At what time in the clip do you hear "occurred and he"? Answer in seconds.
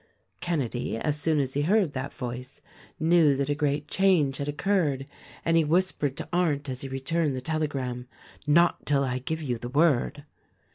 4.47-5.63